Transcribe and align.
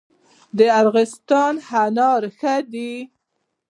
د 0.57 0.59
ارغستان 0.81 1.53
انار 1.81 2.23
ښه 2.37 2.55
دي 2.73 2.93